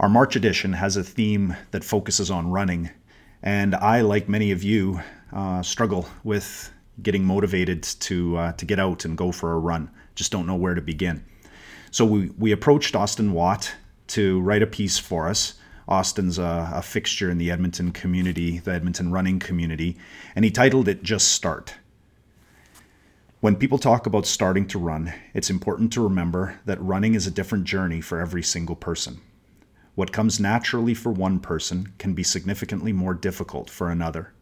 [0.00, 2.90] Our March edition has a theme that focuses on running,
[3.42, 5.00] and I, like many of you,
[5.32, 9.88] uh, struggle with getting motivated to uh, to get out and go for a run.
[10.16, 11.24] Just don't know where to begin.
[11.92, 13.72] So we we approached Austin Watt
[14.08, 15.54] to write a piece for us.
[15.86, 19.96] Austin's a, a fixture in the Edmonton community, the Edmonton running community,
[20.34, 21.76] and he titled it "Just Start."
[23.38, 27.30] When people talk about starting to run, it's important to remember that running is a
[27.30, 29.20] different journey for every single person.
[29.94, 34.32] What comes naturally for one person can be significantly more difficult for another.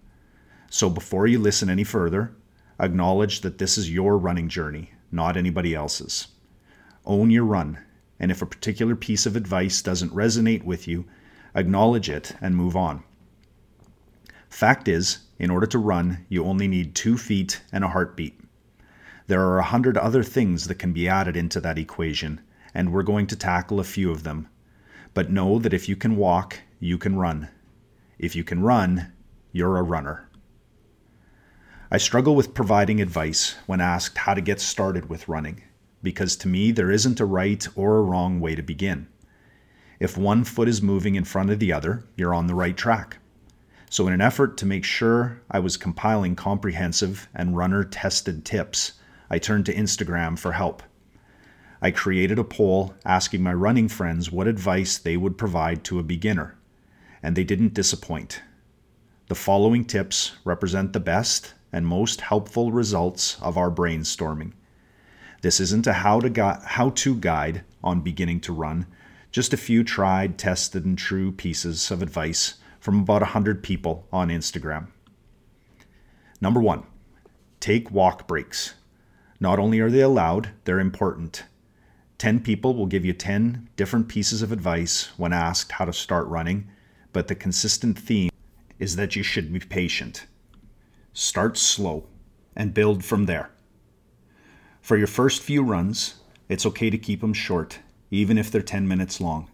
[0.71, 2.35] So before you listen any further,
[2.81, 6.29] acknowledge that this is your running journey, not anybody else's.
[7.05, 7.79] Own your run,
[8.19, 11.05] and if a particular piece of advice doesn't resonate with you,
[11.55, 13.05] acknowledge it and move on.
[14.49, 18.41] Fact is, in order to run, you only need two feet and a heartbeat.
[19.27, 22.41] There are a hundred other things that can be added into that equation,
[22.73, 24.49] and we're going to tackle a few of them.
[25.15, 27.49] But know that if you can walk, you can run.
[28.19, 29.13] If you can run,
[29.53, 30.29] you're a runner.
[31.91, 35.63] I struggle with providing advice when asked how to get started with running,
[36.03, 39.09] because to me there isn't a right or a wrong way to begin.
[40.01, 43.19] If one foot is moving in front of the other, you're on the right track.
[43.91, 48.93] So, in an effort to make sure I was compiling comprehensive and runner tested tips,
[49.29, 50.83] I turned to Instagram for help.
[51.85, 56.05] I created a poll asking my running friends what advice they would provide to a
[56.05, 56.57] beginner,
[57.25, 58.41] and they didn't disappoint.
[59.27, 64.53] The following tips represent the best and most helpful results of our brainstorming.
[65.41, 68.87] This isn't a how to, gu- how to guide on beginning to run,
[69.33, 74.29] just a few tried, tested, and true pieces of advice from about 100 people on
[74.29, 74.87] Instagram.
[76.41, 76.85] Number one,
[77.59, 78.75] take walk breaks.
[79.41, 81.43] Not only are they allowed, they're important.
[82.23, 86.25] 10 people will give you 10 different pieces of advice when asked how to start
[86.29, 86.69] running,
[87.13, 88.31] but the consistent theme
[88.79, 90.27] is that you should be patient.
[91.13, 92.07] Start slow
[92.55, 93.51] and build from there.
[94.81, 96.15] For your first few runs,
[96.49, 97.81] it's okay to keep them short,
[98.13, 99.51] even if they're 10 minutes long.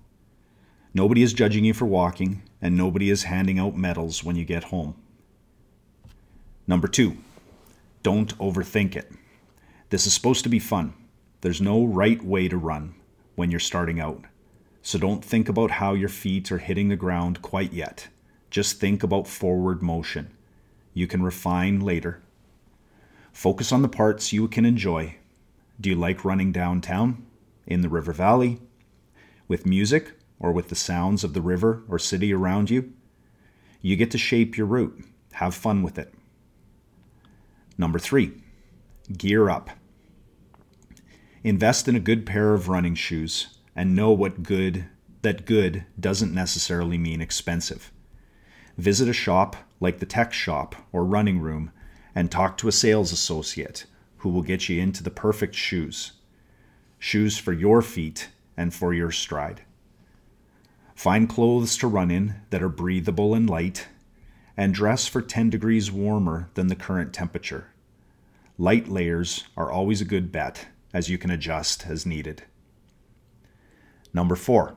[0.93, 4.64] Nobody is judging you for walking, and nobody is handing out medals when you get
[4.64, 4.94] home.
[6.66, 7.16] Number two,
[8.03, 9.10] don't overthink it.
[9.88, 10.93] This is supposed to be fun.
[11.41, 12.94] There's no right way to run
[13.37, 14.25] when you're starting out.
[14.82, 18.09] So don't think about how your feet are hitting the ground quite yet.
[18.50, 20.31] Just think about forward motion.
[20.94, 22.22] You can refine later.
[23.32, 25.16] Focus on the parts you can enjoy.
[25.81, 27.25] Do you like running downtown,
[27.66, 28.59] in the river valley,
[29.47, 32.93] with music, or with the sounds of the river or city around you?
[33.81, 35.05] You get to shape your route.
[35.32, 36.12] Have fun with it.
[37.76, 38.32] Number three,
[39.16, 39.70] gear up.
[41.48, 44.84] Invest in a good pair of running shoes and know what good
[45.22, 47.91] that good doesn't necessarily mean expensive.
[48.76, 51.70] Visit a shop like the tech shop or running room
[52.14, 53.87] and talk to a sales associate
[54.19, 56.12] who will get you into the perfect shoes.
[56.98, 59.62] Shoes for your feet and for your stride.
[60.94, 63.88] Find clothes to run in that are breathable and light,
[64.54, 67.69] and dress for 10 degrees warmer than the current temperature.
[68.58, 72.44] Light layers are always a good bet as you can adjust as needed.
[74.12, 74.76] Number four,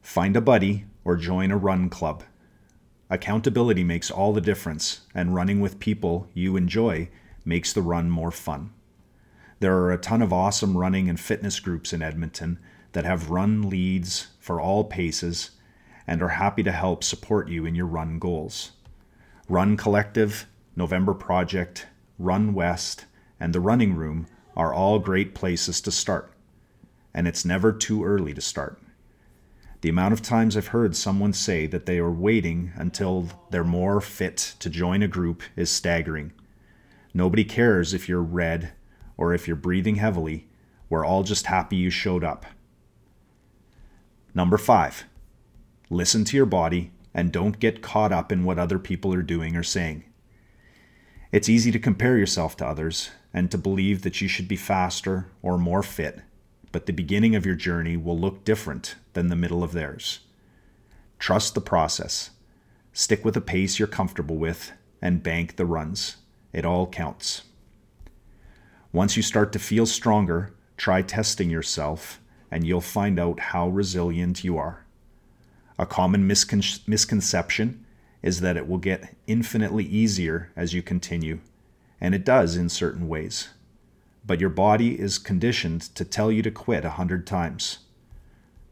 [0.00, 2.24] find a buddy or join a run club.
[3.10, 7.08] Accountability makes all the difference, and running with people you enjoy
[7.44, 8.72] makes the run more fun.
[9.58, 12.58] There are a ton of awesome running and fitness groups in Edmonton
[12.92, 15.50] that have run leads for all paces
[16.06, 18.72] and are happy to help support you in your run goals.
[19.48, 21.86] Run Collective, November Project,
[22.18, 23.04] Run West,
[23.38, 24.26] and the Running Room
[24.56, 26.32] are all great places to start,
[27.14, 28.80] and it's never too early to start.
[29.80, 34.00] The amount of times I've heard someone say that they are waiting until they're more
[34.00, 36.32] fit to join a group is staggering.
[37.14, 38.72] Nobody cares if you're red
[39.16, 40.48] or if you're breathing heavily.
[40.90, 42.44] We're all just happy you showed up.
[44.34, 45.04] Number five,
[45.88, 49.56] listen to your body and don't get caught up in what other people are doing
[49.56, 50.04] or saying.
[51.32, 55.28] It's easy to compare yourself to others and to believe that you should be faster
[55.42, 56.20] or more fit,
[56.72, 60.20] but the beginning of your journey will look different than the middle of theirs.
[61.20, 62.30] Trust the process.
[62.92, 66.16] Stick with a pace you're comfortable with and bank the runs.
[66.52, 67.42] It all counts.
[68.92, 74.42] Once you start to feel stronger, try testing yourself and you'll find out how resilient
[74.42, 74.84] you are.
[75.78, 77.86] A common miscon- misconception
[78.22, 81.40] is that it will get infinitely easier as you continue,
[82.00, 83.48] and it does in certain ways.
[84.26, 87.78] But your body is conditioned to tell you to quit a hundred times.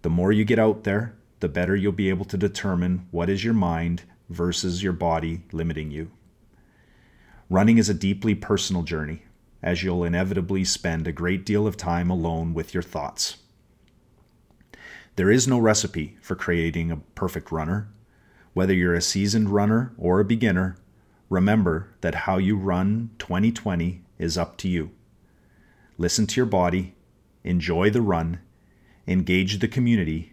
[0.03, 3.45] The more you get out there, the better you'll be able to determine what is
[3.45, 6.11] your mind versus your body limiting you.
[7.49, 9.23] Running is a deeply personal journey,
[9.63, 13.39] as you'll inevitably spend a great deal of time alone with your thoughts.
[15.17, 17.89] There is no recipe for creating a perfect runner.
[18.59, 20.79] Whether you're a seasoned runner or a beginner,
[21.31, 24.91] remember that how you run 2020 is up to you.
[25.97, 26.97] Listen to your body,
[27.45, 28.41] enjoy the run,
[29.07, 30.33] engage the community,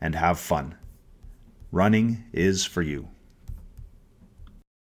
[0.00, 0.76] and have fun.
[1.70, 3.08] Running is for you.